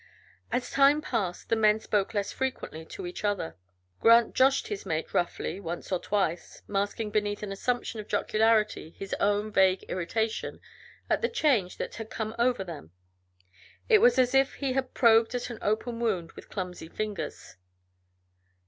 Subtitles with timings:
[0.51, 3.55] As time passed the men spoke less frequently to each other.
[3.99, 9.13] Grant joshed his mate roughly, once or twice, masking beneath an assumption of jocularity his
[9.19, 10.59] own vague irritation
[11.07, 12.89] at the change that had come over them.
[13.89, 17.57] It was as if he had probed at an open wound with clumsy fingers.